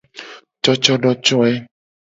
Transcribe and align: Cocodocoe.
Cocodocoe. 0.63 1.53